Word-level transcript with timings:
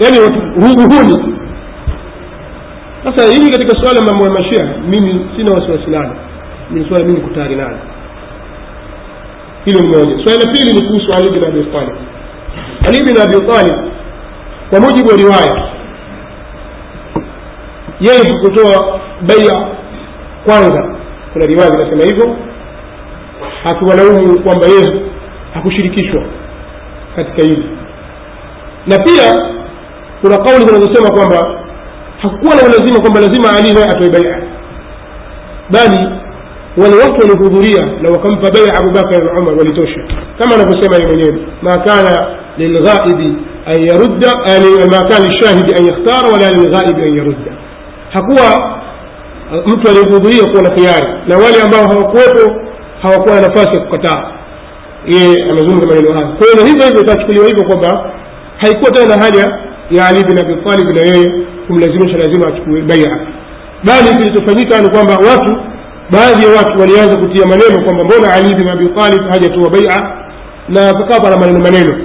yani 0.00 0.18
uhuni 0.56 1.34
sasa 3.04 3.32
hili 3.32 3.50
katika 3.50 3.72
suala 3.82 4.00
mambo 4.10 4.24
ya 4.24 4.30
mashia 4.30 4.74
mimi 4.88 5.26
sina 5.36 5.54
wasiwasi 5.54 5.90
nalo. 5.90 6.16
Ni 6.70 6.88
swala 6.88 7.04
mimi 7.04 7.20
kutari 7.20 7.56
nalo. 7.56 7.78
Hilo 9.64 9.80
ni 9.80 9.86
moja. 9.88 10.24
Swala 10.24 10.38
la 10.44 10.52
pili 10.52 10.72
ni 10.74 10.86
kuhusu 10.88 11.12
ali 11.12 11.30
bin 11.30 11.44
abi 11.48 11.64
talib. 11.64 11.96
Ali 12.88 13.02
bin 13.04 13.20
abi 13.22 13.46
talib 13.46 13.90
kwa 14.70 14.80
mujibu 14.80 15.08
wa 15.08 15.16
riwaya 15.16 15.68
yeye 18.00 18.32
hakutoa 18.32 19.00
baia 19.22 19.66
kwanza. 20.44 20.96
Kuna 21.32 21.46
riwaya 21.46 21.70
zinasema 21.70 22.02
hivyo. 22.04 22.36
Akiwalaumu 23.64 24.42
kwamba 24.42 24.66
yeye 24.66 25.02
hakushirikishwa 25.54 26.22
katika 27.16 27.42
hili. 27.42 27.68
Na 28.86 28.98
pia 28.98 29.54
kuna 30.24 30.38
kauli 30.38 30.64
zinazosema 30.66 31.10
kwamba 31.10 31.60
hakukuwa 32.22 32.54
na 32.56 32.62
ulazima 32.62 33.00
kwamba 33.00 33.20
lazima 33.20 33.48
ali 33.58 33.72
naye 33.72 33.86
atoe 33.86 34.10
baia. 34.10 34.42
Bali 35.70 36.08
wale 36.76 36.94
watu 37.02 37.20
walihudhuria 37.20 37.86
na 38.02 38.10
wakampa 38.10 38.50
baia 38.50 38.74
abubakar 38.80 39.24
na 39.24 39.40
umar 39.40 39.54
walitosha. 39.58 40.00
Kama 40.38 40.54
anavyosema 40.54 40.96
yeye 40.96 41.06
mwenyewe 41.06 41.38
ma 41.62 41.78
kana 41.78 42.26
lilghaibi 42.58 43.36
an 43.66 43.82
yarudda 43.88 44.32
ma 44.90 45.08
kana 45.08 45.26
lishahidi 45.26 45.74
an 45.78 45.84
yakhtara 45.84 46.28
wala 46.32 46.50
lilghaibi 46.50 47.02
an 47.02 47.16
yarudda. 47.18 47.52
Hakuwa 48.12 48.78
mtu 49.66 49.88
aliyehudhuria 49.90 50.44
kuwa 50.50 50.62
na 50.62 50.70
khiari 50.70 51.06
na 51.28 51.36
wale 51.36 51.62
ambao 51.64 51.88
hawakuwepo 51.88 52.60
hawakuwa 53.02 53.34
na 53.34 53.40
nafasi 53.48 53.78
ya 53.78 53.84
kukataa. 53.84 54.32
Yeye 55.06 55.42
amezungumza 55.50 55.86
maneno 55.88 56.12
haya. 56.14 56.26
Kwa 56.26 56.46
hiyo 56.46 56.56
na 56.64 56.70
hivyo 56.70 56.84
hivyo 56.86 57.00
itachukuliwa 57.02 57.46
hivyo 57.46 57.64
kwamba 57.64 58.10
haikuwa 58.58 58.90
tena 58.90 59.16
haja 59.24 59.58
ya 59.90 60.06
ali 60.08 60.24
bin 60.24 60.38
abi 60.38 60.54
na 60.94 61.00
yeye 61.10 61.46
kumlazimisha 61.66 62.16
lazima 62.18 62.48
achukue 62.48 62.82
baia. 62.82 63.18
Bali 63.84 64.08
kilichofanyika 64.18 64.80
ni 64.82 64.88
kwamba 64.90 65.12
watu 65.12 65.56
baadhi 66.10 66.42
ya 66.46 66.50
watu 66.56 66.80
walianza 66.80 67.16
kutia 67.16 67.44
maneno 67.46 67.84
kwamba 67.84 68.04
mbona 68.04 68.32
ali 68.34 68.54
bin 68.54 68.68
abi 68.68 68.88
hajatoa 69.30 69.70
baia 69.70 69.96
na 70.68 70.92
pakawa 70.94 71.30
na 71.30 71.36
maneno 71.36 71.58
maneno. 71.60 72.04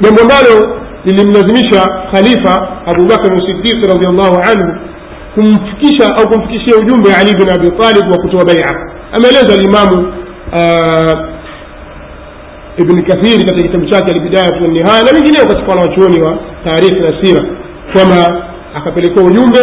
Jambo 0.00 0.20
ambalo 0.22 0.80
lilimlazimisha 1.04 1.80
khalifa 2.12 2.68
abubakar 2.86 3.38
sidiq 3.46 3.86
radiallahu 3.88 4.36
anhu 4.50 4.78
kumfikisha 5.34 6.16
au 6.16 6.28
kumfikishia 6.28 6.76
ujumbe 6.76 7.14
ali 7.14 7.32
bin 7.36 7.48
abi 7.50 7.66
wa 8.10 8.18
kutoa 8.22 8.44
baia. 8.44 8.70
Ameeleza 9.12 9.56
limamu 9.62 10.12
ibn 12.78 13.02
kathiri 13.02 13.44
katika 13.44 13.62
kitabu 13.68 13.86
chake 13.86 14.12
albidayatu 14.12 14.62
wannihaya 14.62 15.02
na 15.04 15.10
wengineo 15.12 15.44
katika 15.46 15.68
wanawachuoni 15.68 16.22
wa 16.22 16.38
taarikhi 16.64 17.00
na 17.00 17.22
sira 17.22 17.44
kwamba 17.92 18.44
akapelekewa 18.74 19.26
ujumbe 19.26 19.58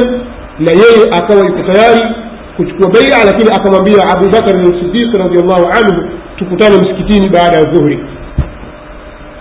na 0.60 0.72
yeye 0.72 1.12
akawa 1.12 1.46
yuko 1.46 1.72
tayari 1.74 2.16
kuchukua 2.58 2.90
beia 2.92 3.26
lakini 3.26 3.50
akamwambia 3.56 4.04
abubakar 4.08 4.66
sidiq 4.66 5.14
radiallahu 5.18 5.66
anhu 5.66 6.10
tukutane 6.38 6.78
msikitini 6.78 7.30
baada 7.30 7.58
ya 7.58 7.64
dhuhuri. 7.64 8.00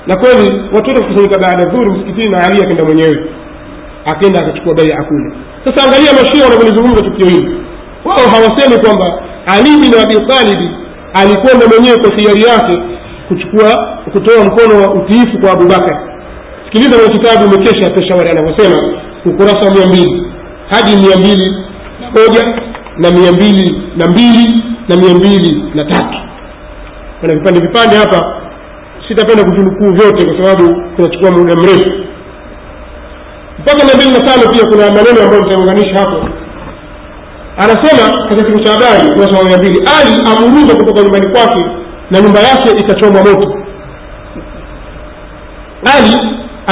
Na 0.06 0.16
kweli 0.16 0.62
watu 0.72 0.94
kukusanyika 0.94 1.38
baada 1.38 1.62
ya 1.64 1.70
dhuhuri 1.70 1.91
msikitini 1.91 2.28
na 2.28 2.44
ali 2.47 2.64
akenda 2.64 2.84
mwenyewe. 2.84 3.25
Akenda 4.05 4.41
akachukua 4.41 4.75
beia 4.75 4.98
akule. 4.98 5.33
Sasa 5.64 5.86
angalia 5.86 6.12
mashia 6.12 6.44
wanavyolizungumza 6.44 7.00
tukio 7.05 7.27
hili. 7.27 7.50
Wao 8.05 8.28
hawasemi 8.33 8.84
kwamba 8.84 9.22
ali 9.47 9.70
bin 9.81 9.94
abi 10.03 10.14
talibi 10.27 10.69
alikwenda 11.14 11.66
mwenyewe 11.69 11.98
kwa 11.98 12.11
hiari 12.16 12.42
yake 12.42 12.83
kuchukua 13.28 13.98
kutoa 14.12 14.44
mkono 14.44 14.75
wa 14.83 14.94
utiifu 14.94 15.38
kwa 15.41 15.53
abubakar 15.53 16.09
sikiliza 16.72 16.98
kwenye 16.98 17.18
kitabu 17.18 17.48
mekesha 17.48 17.90
peshawari 17.90 18.30
anavyosema 18.30 18.76
ukurasa 19.26 19.68
wa 19.68 19.74
mia 19.74 19.86
mbili 19.86 20.26
hadi 20.70 20.96
mia 20.96 21.16
mbili 21.16 21.56
na 22.00 22.10
moja 22.10 22.44
na 22.98 23.10
mia 23.10 23.32
mbili 23.32 23.82
na 23.96 24.06
mbili 24.06 24.64
na 24.88 24.96
mia 24.96 25.14
mbili 25.14 25.64
na 25.75 25.84
tatu. 25.84 26.19
Kuna 27.20 27.34
vipande 27.34 27.60
vipande 27.60 27.97
hapa. 27.97 28.36
Sitapenda 29.09 29.44
kuvinukuu 29.44 29.92
vyote 29.92 30.25
kwa 30.26 30.44
sababu 30.44 30.82
kunachukua 30.97 31.30
muda 31.30 31.54
mrefu. 31.56 31.92
Mpaka 33.59 33.84
mia 33.84 33.94
mbili 33.94 34.10
na 34.10 34.20
tano 34.20 34.42
pia 34.53 34.64
kuna 34.64 34.84
maneno 34.86 35.22
ambayo 35.25 35.42
nitaunganisha 35.44 36.00
hapo. 36.00 36.28
Anasema 37.56 38.28
katika 38.28 38.44
kitabu 38.44 38.64
cha 38.64 38.72
habari 38.72 39.09
ukurasa 39.10 39.38
wa 39.38 39.44
mia 39.44 39.59
mbili 39.59 39.78
ali 39.78 40.14
amuruza 40.30 40.76
kutoka 40.76 41.03
nyumbani 41.03 41.28
kwake 41.32 41.64
na 42.10 42.20
nyumba 42.20 42.41
yake 42.41 42.70
ikachomwa 42.78 43.22
moto. 43.25 43.56
Ali 45.94 46.16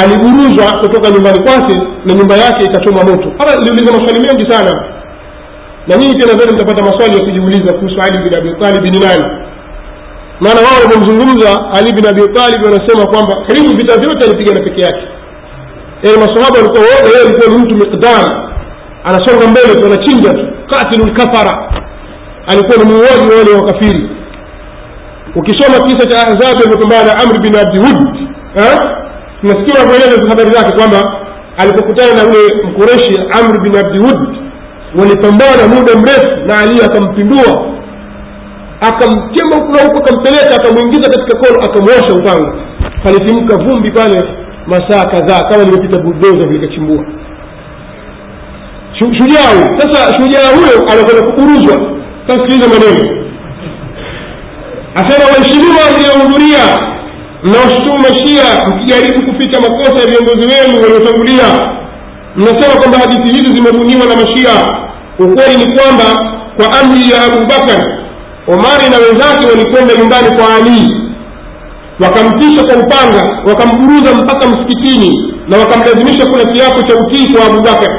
aliburuzwa 0.00 0.78
kutoka 0.80 1.10
nyumbani 1.10 1.42
kwake 1.44 1.74
na 2.04 2.14
nyumba 2.14 2.36
yake 2.36 2.64
ikachoma 2.64 3.02
moto. 3.10 3.28
Hapa 3.38 3.56
niliuliza 3.56 3.92
maswali 3.92 4.20
mengi 4.20 4.52
sana. 4.52 4.72
Na 5.86 5.96
nyinyi 5.96 6.14
pia 6.16 6.26
nadhani 6.26 6.52
mtapata 6.54 6.84
maswali 6.84 7.16
ya 7.18 7.24
kujiuliza 7.24 7.72
kuhusu 7.74 7.96
ali 8.00 8.18
bin 8.18 8.34
abi 8.78 8.90
ni 8.90 8.98
nani. 8.98 9.24
Maana 10.40 10.60
wao 10.60 10.74
wanapomzungumza 10.82 11.50
ali 11.76 11.92
bin 11.92 12.06
abi 12.06 12.20
wanasema 12.64 13.06
kwamba 13.12 13.32
karibu 13.46 13.68
vita 13.78 13.96
vyote 13.98 14.26
alipigana 14.26 14.60
peke 14.64 14.82
yake. 14.82 15.02
Yaani 16.02 16.18
masahaba 16.20 16.56
walikuwa 16.58 16.80
wote 16.80 17.06
yeye 17.12 17.20
alikuwa 17.26 17.48
ni 17.48 17.58
mtu 17.64 17.74
miqdar. 17.76 18.24
Anasonga 19.04 19.46
mbele 19.52 19.80
tu 19.80 19.86
anachinja 19.86 20.30
tu. 20.32 20.44
Katilu 20.70 21.04
lkafara 21.06 21.72
alikuwa 22.46 22.76
ni 22.78 22.84
muuaji 22.92 23.26
wa 23.30 23.36
wale 23.38 23.50
wakafiri. 23.60 24.10
Ukisoma 25.36 25.78
kisa 25.86 26.06
cha 26.10 26.22
ahzabi 26.22 26.60
alipopambana 26.62 27.04
na 27.04 27.18
amri 27.22 27.38
bin 27.40 27.56
abdi 27.56 27.78
wud 27.78 28.16
tunasikia 29.40 29.80
wanavyoeleza 29.80 30.28
habari 30.28 30.50
zake 30.50 30.72
kwamba 30.78 31.16
alipokutana 31.58 32.14
na 32.14 32.22
ule 32.30 32.68
mkureshi 32.68 33.20
amr 33.40 33.60
bin 33.62 33.76
abdi 33.76 33.98
wud 33.98 34.36
walipambana 34.98 35.62
muda 35.74 35.94
mrefu 36.00 36.46
na 36.46 36.58
ali 36.58 36.82
akampindua 36.84 37.66
akamtema 38.80 39.56
huku 39.56 39.72
na 39.72 39.82
huku 39.82 39.96
akampeleka 39.98 40.54
akamwingiza 40.56 41.10
katika 41.10 41.38
kolo 41.38 41.62
akamwosha 41.64 42.14
upanga. 42.14 42.52
Palitimka 43.04 43.56
vumbi 43.56 43.90
pale 43.90 44.22
masaa 44.66 45.04
kadhaa 45.04 45.42
kama 45.50 45.64
limepita 45.64 46.02
budoza 46.02 46.46
vilikachimbua 46.46 47.04
shujaa 48.98 49.48
huyo. 49.54 49.78
Sasa 49.80 50.16
shujaa 50.16 50.48
huyo 50.56 50.92
anakwenda 50.92 51.26
kuburuzwa. 51.32 51.80
Tasikiliza 52.26 52.68
maneno. 52.68 53.24
Asema 54.94 55.24
mnaoshutumu 57.42 57.98
mashia 57.98 58.44
mkijaribu 58.68 59.32
kuficha 59.32 59.60
makosa 59.60 59.98
ya 59.98 60.06
viongozi 60.06 60.44
wenu 60.52 60.82
waliotangulia. 60.82 61.48
Mnasema 62.36 62.74
kwamba 62.80 62.98
hadithi 62.98 63.36
hizi 63.36 63.54
zimebuniwa 63.54 64.06
na 64.06 64.16
mashia. 64.16 64.54
Ukweli 65.18 65.56
ni 65.56 65.66
kwamba 65.78 66.04
kwa 66.56 66.80
amri 66.80 67.10
ya 67.10 67.24
abubakar 67.24 67.80
omari 68.54 68.84
na 68.90 68.98
wenzake 68.98 69.46
walikwenda 69.46 69.94
nyumbani 69.94 70.28
kwa 70.36 70.54
alii 70.56 70.94
wakamtisha 72.00 72.62
kwa 72.64 72.76
upanga 72.82 73.22
wakamburuza 73.46 74.14
mpaka 74.14 74.46
msikitini 74.48 75.34
na 75.48 75.56
wakamlazimisha 75.58 76.26
kula 76.26 76.44
kiapo 76.44 76.82
cha 76.82 76.96
utii 76.96 77.34
kwa 77.34 77.46
abubakar 77.46 77.92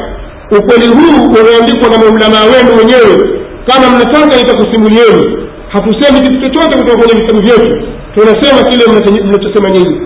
ukweli 0.59 0.87
huu 0.87 1.23
umeandikwa 1.25 1.89
na 1.89 1.97
maulamaa 1.97 2.43
wenu 2.43 2.77
wenyewe. 2.77 3.39
Kama 3.67 3.89
mnataka 3.89 4.37
nitakusimulieni. 4.37 5.37
Hatusemi 5.69 6.21
kitu 6.21 6.41
chochote 6.41 6.77
kutoka 6.77 6.97
kwenye 7.03 7.21
vitabu 7.21 7.39
vyetu 7.39 7.75
tunasema 8.15 8.69
kile 8.69 8.83
mnachosema 9.23 9.69
nyinyi. 9.69 10.01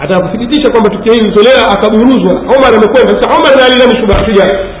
Atakuthibitisha 0.00 0.70
kwamba 0.72 0.90
tukio 0.90 1.12
hili 1.12 1.24
litolea 1.28 1.68
akaburuzwa. 1.68 2.32
Omar 2.40 2.74
amekwenda. 2.76 3.12
Sasa 3.22 3.36
omar 3.38 3.56
na 3.56 3.64
alilani 3.64 3.94
shujaa 4.24 4.72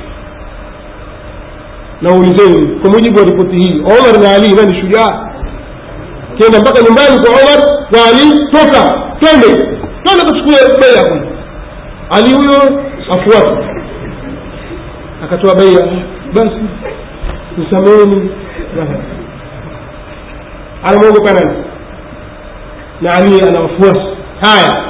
na 2.02 2.10
kwa 2.80 2.90
mujibu 2.90 3.18
wa 3.18 3.24
ripoti 3.24 3.56
hii 3.56 3.80
omar 3.80 4.20
na 4.22 4.30
ali 4.36 4.54
nani 4.54 4.80
shujaa 4.80 5.28
kenda 6.38 6.58
mpaka 6.60 6.82
nyumbani 6.82 7.20
kwa 7.22 7.30
omar 7.30 7.60
na 7.92 7.98
ali 8.08 8.38
toka 8.52 9.02
twende. 9.20 9.66
Twende 10.04 10.24
kuchukua 10.24 10.80
beia 10.80 11.02
kule 11.02 11.28
ali 12.10 12.32
huyo 12.34 12.82
afuata 13.12 13.56
akatoa 15.24 15.54
beia 15.54 16.02
basi 16.34 16.56
msameni 17.58 18.30
anamwogopa 20.84 21.32
nani 21.32 21.56
na 23.02 23.14
ali 23.14 23.40
ana 23.48 23.60
wafuasi. 23.60 24.06
Haya. 24.40 24.84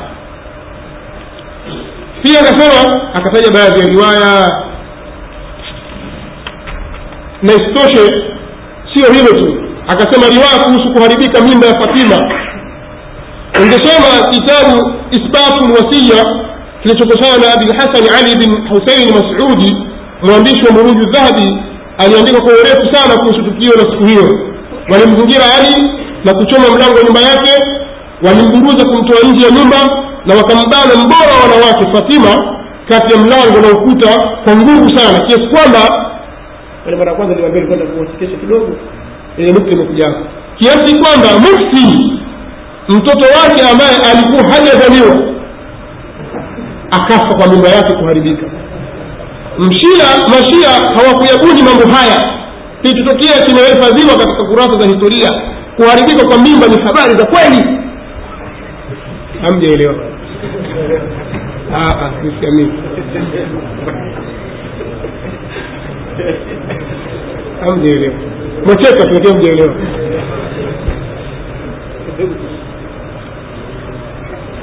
Pia 2.23 2.41
akasema 2.41 3.13
akataja 3.15 3.51
baadhi 3.51 3.81
ya 3.81 3.87
riwaya. 3.87 4.51
Na 7.43 7.53
isitoshe 7.53 8.25
sio 8.95 9.13
hilo 9.13 9.29
tu. 9.41 9.59
Akasema 9.89 10.27
riwaya 10.29 10.59
kuhusu 10.65 10.93
kuharibika 10.93 11.41
mimba 11.41 11.67
ya 11.67 11.73
fatima. 11.81 12.19
Ungesoma 13.63 14.29
kitabu 14.31 14.93
isbatu 15.11 15.69
lwasiya 15.69 16.25
kilichotokana 16.83 17.37
na 17.39 17.55
abilhasani 17.55 18.09
ali 18.19 18.37
bin 18.37 18.69
husein 18.69 19.09
masudi 19.15 19.77
mwandishi 20.23 20.67
wa 20.67 20.73
muruju 20.73 21.11
dhahabi 21.13 21.63
aliandika 21.99 22.41
kwa 22.41 22.53
urefu 22.53 22.93
sana 22.95 23.15
kuhusu 23.17 23.43
tukio 23.43 23.73
la 23.75 23.81
siku 23.93 24.05
hiyo. 24.07 24.29
Walimzingira 24.91 25.45
ali 25.59 25.77
na 26.25 26.35
kuchoma 26.35 26.71
mlango 26.77 26.97
wa 26.99 27.03
nyumba 27.05 27.21
yake 27.21 27.53
walimburuza 28.25 28.85
kumtoa 28.85 29.31
nje 29.31 29.45
ya 29.45 29.51
nyumba 29.51 29.77
na 30.27 30.35
wakambana 30.35 30.95
mbora 31.05 31.33
wanawake 31.43 31.85
fatima 31.93 32.59
kati 32.89 33.15
ya 33.15 33.21
mlango 33.21 33.61
na 33.61 33.79
ukuta 33.79 34.09
kwa 34.45 34.57
nguvu 34.57 34.99
sana 34.99 35.19
kiasi 35.27 35.47
kwamba 35.49 35.81
pale 36.85 36.97
mara 36.97 37.15
kwanza 37.15 37.35
niwaambia 37.35 37.67
kwenda 37.67 37.87
kuwasikesha 37.87 38.37
kidogo 38.37 38.77
imekuja 39.37 40.15
kiasi 40.59 40.95
kwamba 41.01 41.29
mufti 41.39 42.13
mtoto 42.89 43.27
wake 43.39 43.63
ambaye 43.73 43.97
alikuwa 44.11 44.53
hajazaliwa 44.55 45.33
akafa 46.91 47.35
kwa 47.35 47.47
mimba 47.47 47.69
yake 47.69 47.95
kuharibika. 47.97 48.47
Mshia 49.59 50.07
mashia 50.31 50.69
hawakuyabuni 50.69 51.63
mambo 51.63 51.97
haya. 51.97 52.31
Kitotokea 52.83 53.43
kimehifadhiwa 53.45 54.17
katika 54.19 54.45
kurasa 54.45 54.79
za 54.79 54.87
historia. 54.87 55.31
Kuharibika 55.77 56.25
kwa 56.29 56.39
mimba 56.39 56.67
ni 56.69 56.77
habari 56.83 57.15
za 57.19 57.27
kweli 57.27 57.82
hamjaelewa. 59.43 59.95
Siamini 62.41 62.73
hamjaelewa. 67.69 68.15
Mwacheka 68.67 69.05
tunakia 69.07 69.35
mjaelewa 69.35 69.75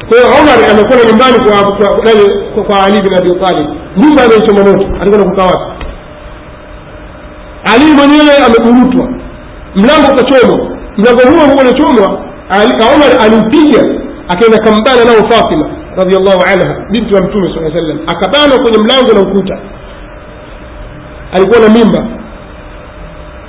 kwa 0.09 0.17
hiyo 0.17 0.29
umar 0.41 0.71
amekwenda 0.71 1.05
nyumbani 1.05 1.39
kwa 1.45 2.63
kwa, 2.63 2.83
ali 2.83 3.01
bin 3.01 3.15
abi 3.17 3.31
talib. 3.45 3.67
Nyumba 3.97 4.23
ameichoma 4.23 4.59
moto. 4.63 4.85
Atakwenda 5.01 5.29
kukaa 5.29 5.45
wapi? 5.45 5.85
Ali 7.73 7.85
mwenyewe 7.93 8.37
ameburutwa 8.45 9.07
mlango 9.75 10.07
ukachomwa. 10.13 10.69
Mlango 10.97 11.21
huo 11.21 11.45
huo 11.53 11.61
unachomwa 11.61 12.21
omar 12.95 13.11
alimpiga 13.21 13.98
akaenda 14.29 14.57
kambana 14.57 15.05
nao 15.05 15.29
fatima 15.31 15.69
radiallahu 15.97 16.41
anha 16.53 16.85
binti 16.91 17.13
wa 17.13 17.21
mtume 17.21 17.49
saa 17.55 17.77
sallam. 17.77 17.99
Akabanwa 18.07 18.57
kwenye 18.63 18.77
mlango 18.77 19.13
na 19.13 19.21
ukuta. 19.21 19.59
Alikuwa 21.33 21.59
na 21.59 21.69
mimba 21.69 22.07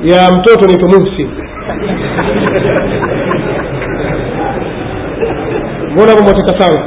ya 0.02 0.30
mtoto 0.32 0.66
naitwa 0.66 0.88
muhsin. 0.88 1.30
Mbona 5.92 6.10
hapo 6.10 6.22
mwataka 6.24 6.60
sana 6.60 6.84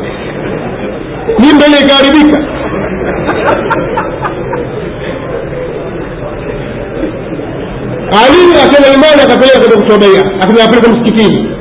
mimba 1.40 1.66
ile 1.68 1.80
ikaharibika. 1.80 2.40
Ali 8.22 8.42
akaenda 8.66 8.90
nyumbani 8.92 9.22
akapeleka 9.22 9.60
kwenda 9.60 9.78
kutoa 9.78 9.98
baia 10.00 10.22
akapeleka 10.42 10.90
msikitini 10.90 11.53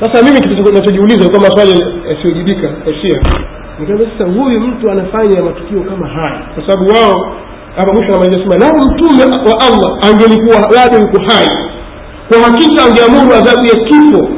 sasa 0.00 0.22
mimi 0.24 0.40
kitu 0.48 0.72
nachojiuliza 0.72 1.28
kwa 1.30 1.40
maswali 1.40 1.84
yasiyojibika 2.08 2.68
kwa 2.68 2.92
shia. 2.94 3.20
Nikaambia 3.78 4.08
sasa 4.18 4.24
huyu 4.30 4.60
mtu 4.60 4.90
anafanya 4.90 5.42
matukio 5.42 5.80
kama 5.82 6.08
haya? 6.08 6.40
Kwa 6.54 6.66
sababu 6.66 6.90
wao 6.90 7.32
hapa 7.76 7.92
mwisho 7.92 8.08
anamaliza 8.08 8.38
sema 8.42 8.56
lau 8.56 8.78
mtume 8.88 9.24
wa 9.24 9.60
allah 9.60 9.90
angelikuwa 10.10 10.60
bado 10.74 10.98
yuko 10.98 11.20
hai? 11.30 11.48
Kwa 12.28 12.38
hakika 12.44 12.82
angeamuru 12.84 13.34
adhabu 13.36 13.64
ya 13.66 13.74
kifo 13.88 14.28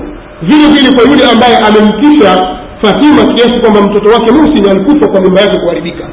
vile 0.43 0.67
vile 0.75 0.89
kwa 0.97 1.05
yule 1.11 1.25
ambaye 1.33 1.57
amemtisha 1.69 2.33
fatima 2.83 3.23
kiasi 3.35 3.61
kwamba 3.61 3.81
mtoto 3.83 4.11
wake 4.11 4.33
musin 4.33 4.69
alikufa 4.71 5.09
kwa 5.09 5.21
mimba 5.21 5.41
yake 5.41 5.61
kuharibika. 5.61 6.05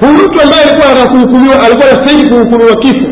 Huyu 0.00 0.12
mtu 0.12 0.42
ambaye 0.42 0.62
alikuwa 0.64 0.86
anataka 0.90 1.10
kuhukumiwa 1.14 1.54
alikuwa 1.66 1.86
anastahili 1.90 2.28
kuhukumiwa 2.30 2.76
kifo 2.76 3.06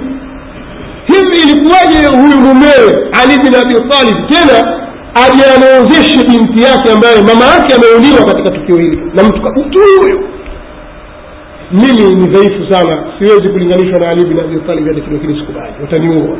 hivi 1.06 1.42
ilikuwaje 1.42 2.06
huyu 2.16 2.36
mumewe 2.36 3.08
ali 3.22 3.36
bin 3.42 3.54
abi 3.54 3.74
talib 3.90 4.16
tena 4.30 4.80
aje 5.24 5.44
anaozeshe 5.56 6.18
binti 6.28 6.62
yake 6.62 6.92
ambaye 6.92 7.16
mama 7.22 7.44
yake 7.54 7.74
ameuliwa 7.74 8.24
katika 8.24 8.50
tukio 8.50 8.76
hili? 8.76 8.96
Na 9.14 9.22
mtu 9.22 9.40
huyu. 10.00 10.28
Mimi 11.72 12.14
ni 12.14 12.28
dhaifu 12.28 12.72
sana. 12.72 13.04
Siwezi 13.18 13.52
kulinganishwa 13.52 14.00
na 14.00 14.08
ali 14.08 14.24
bin 14.24 14.40
abi 14.40 14.58
hata 14.88 15.00
kidogo 15.00 15.38
sikubali 15.40 15.72
wataniua 15.80 16.36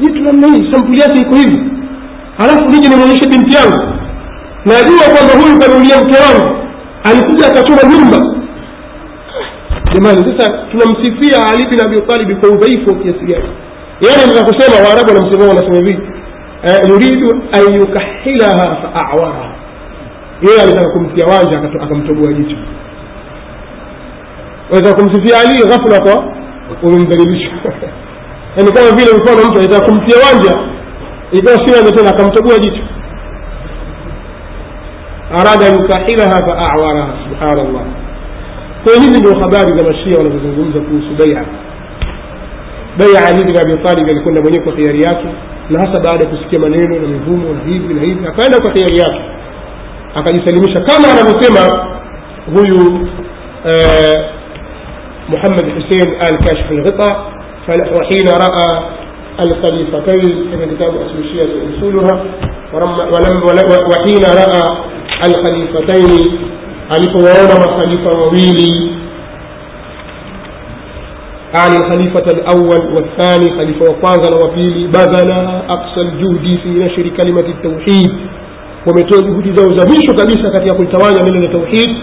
jitu 0.00 0.20
namna 0.22 0.46
hii 0.46 0.72
sampuli 0.74 1.00
yake 1.00 1.20
iko 1.20 1.34
hivi. 1.34 1.60
Halafu 2.38 2.68
nije 2.68 2.88
nimwonyeshe 2.88 3.28
binti 3.28 3.56
yangu. 3.56 3.94
Najua 4.64 5.04
kwamba 5.16 5.34
huyu 5.44 5.58
kanulia 5.60 5.96
mke 5.98 6.14
wangu. 6.24 6.56
Alikuja 7.04 7.46
akachoma 7.46 7.82
nyumba 7.92 8.33
jamani 9.94 10.38
sasa 10.38 10.52
tunamsifia 10.70 11.38
ali 11.50 11.66
bin 11.70 11.80
abi 11.86 12.00
talib 12.00 12.40
kwa 12.40 12.48
udhaifu 12.50 12.90
wa 12.90 12.94
kiasi 13.02 13.24
gani? 13.30 13.48
Yani 14.00 14.22
nataka 14.26 14.52
kusema 14.52 14.76
waarabu 14.88 15.08
wanamsema 15.14 15.44
wanasema 15.48 15.76
hivi 15.76 15.98
yuridu 16.88 17.42
an 17.52 17.74
yukahilaha 17.74 18.76
faawaha 18.82 19.54
yeye 20.42 20.62
alitaka 20.62 20.90
kumtia 20.90 21.26
wanja 21.26 21.82
akamtoboa 21.84 22.32
jicho. 22.32 22.56
Waweza 24.70 24.94
kumsifia 24.94 25.40
ali 25.40 25.62
ghafula 25.62 26.00
kwa 26.00 26.24
umemdhalilisha 26.82 27.50
yani 28.56 28.72
kama 28.72 28.90
vile 28.96 29.10
mfano 29.22 29.48
mtu 29.50 29.58
alitaka 29.58 29.86
kumtia 29.86 30.16
wanja 30.26 30.58
ikawa 31.32 31.66
si 31.66 31.74
wanja 31.74 31.90
tena 31.90 32.10
akamtoboa 32.10 32.58
jicho. 32.58 32.82
Arada 35.30 35.66
yukahilaha 35.66 36.48
faawaraha 36.48 37.12
subhanallah 37.24 38.03
mashia 39.84 40.18
wanazozungumza 40.18 40.80
kuhusu 40.80 41.08
baia 41.18 41.44
baia 42.98 43.26
ali 43.28 43.44
bin 43.44 43.56
abi 43.62 43.82
talib 43.84 44.08
alikwenda 44.08 44.42
mwenyewe 44.42 44.64
kwa 44.64 44.72
hiari 44.76 45.02
yake 45.02 45.26
na 45.70 45.78
hasa 45.78 46.00
baada 46.00 46.24
ya 46.24 46.30
kusikia 46.30 46.58
maneno 46.58 46.94
na 47.00 47.08
mivumo 47.08 47.54
na 47.54 47.64
hivi 47.72 47.94
na 47.94 48.00
hivi 48.02 48.26
akaenda 48.26 48.60
kwa 48.60 48.72
hiari 48.72 48.98
yake 48.98 49.20
akajisalimisha 50.14 50.80
kama 50.80 51.08
anavyosema 51.12 51.86
huyu 52.56 53.08
محمد 55.28 55.64
حسين 55.76 56.08
آل 56.26 56.34
كاشف 56.44 56.72
الغطاء 56.72 57.32
وحين 57.98 58.28
رأى 58.28 58.82
الخليفتين 59.46 60.58
في 60.58 60.66
كتاب 60.76 60.88
أصل 60.94 61.18
الشيعة 61.24 61.48
أصولها 61.78 62.24
ولم 62.72 63.36
وحين 63.92 64.22
رأى 64.42 64.62
الخليفتين 65.26 66.38
alipowaona 66.90 67.54
makhalifa 67.66 68.10
wawili 68.20 68.90
ani 71.52 71.78
lkhalifata 71.78 72.30
alawal 72.30 72.92
wathani 72.94 73.50
khalifa 73.50 73.84
wa 73.84 73.94
kwanza 73.94 74.30
na 74.30 74.36
wapili 74.46 74.88
badhala 74.88 75.62
aksa 75.68 76.02
ljuhdi 76.02 76.58
fi 76.62 76.68
nashri 76.68 77.10
kalimati 77.10 77.52
tauhid 77.62 78.10
wametoa 78.86 79.20
juhudi 79.22 79.52
zao 79.56 79.70
za 79.78 79.88
mwisho 79.88 80.12
kabisa 80.14 80.50
katika 80.50 80.74
kulitawanya 80.76 81.22
neno 81.22 81.40
la 81.40 81.48
tauhid 81.48 81.96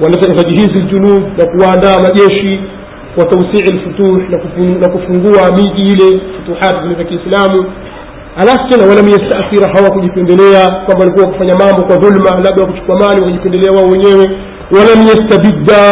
watajihizi 0.00 0.78
ljunub 0.78 1.38
na 1.38 1.46
kuwaandaa 1.46 2.00
majeshi 2.02 2.60
wa 3.16 3.24
tausii 3.24 3.74
lfutuh 3.74 4.18
na 4.80 4.88
kufungua 4.88 5.56
miji 5.56 5.82
ile 5.92 6.20
futuhat 6.36 6.82
zile 6.82 6.94
za 6.94 7.04
kiislamu 7.04 7.72
alafu 8.38 8.68
tena 8.68 8.86
walam 8.86 9.08
yastathira 9.08 9.72
hawakujipendelea 9.74 10.70
kwamba 10.70 10.98
walikuwa 10.98 11.24
wakufanya 11.26 11.54
mambo 11.56 11.82
kwa 11.86 11.96
dhulma 11.96 12.30
labda 12.30 12.62
wakuchukua 12.62 12.96
mali 12.98 13.20
wakajipendelea 13.20 13.72
wao 13.72 13.88
wenyewe. 13.90 14.26
Walam 14.70 15.00
yastabidda 15.08 15.82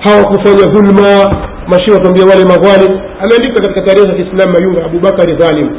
hawakufanya 0.00 0.66
dhulma. 0.66 1.36
Mashia 1.68 1.94
watuambia 1.94 2.24
wale 2.26 2.44
madhalim 2.44 3.00
ameandika 3.22 3.54
katika 3.62 3.82
tarehe 3.82 4.06
za 4.06 4.12
kiislamu 4.14 4.52
mayunga 4.52 4.84
abubakari 4.84 5.34
dhalim. 5.36 5.70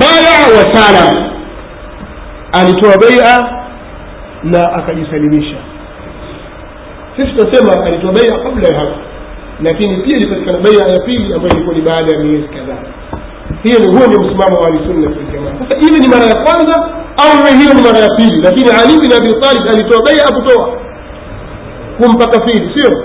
Baya 0.00 0.36
wa 0.56 0.76
salam 0.76 1.30
alitoa 2.52 2.98
beia 2.98 3.50
na 4.44 4.72
akajisalimisha. 4.72 5.56
Sisi 7.16 7.32
tunasema 7.32 7.84
alitoa 7.86 8.12
beia 8.12 8.38
kabla 8.38 8.68
ya 8.68 8.78
hapo. 8.80 8.96
Lakini 9.62 9.96
pia 9.96 10.16
ilipatikana 10.16 10.58
beia 10.58 10.92
ya 10.92 11.00
pili 11.00 11.34
ambayo 11.34 11.54
ilikuwa 11.54 11.74
ni 11.76 11.80
baada 11.82 12.16
ya 12.16 12.22
miezi 12.24 12.48
kadhaa 12.48 12.82
hiyo 13.66 13.78
huo 13.92 14.06
ndio 14.06 14.18
msimamo 14.20 14.56
wa 14.58 14.68
ahlisunna 14.68 15.08
waljamaa 15.08 15.52
sasa 15.60 15.78
ile 15.86 15.98
ni 15.98 16.08
mara 16.08 16.24
ya 16.26 16.34
kwanza 16.44 16.76
au 17.22 17.30
iwe 17.40 17.50
hiyo 17.58 17.74
ni 17.74 17.82
mara 17.82 17.98
ya 17.98 18.08
pili? 18.16 18.40
Lakini 18.44 18.70
ali 18.70 18.94
bin 19.00 19.12
abi 19.18 19.32
talib 19.42 19.62
alitoa 19.72 20.00
beia 20.06 20.24
akutoa 20.30 20.68
kumpa 21.98 22.26
kafiri 22.26 22.70
sio? 22.74 23.04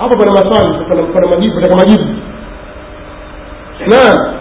Hapo 0.00 0.16
pana 0.16 0.30
maswali 0.32 0.84
pana 1.14 1.26
majibu 1.26 1.54
nataka 1.60 1.76
majibu. 1.76 2.04
Naam 3.86 4.35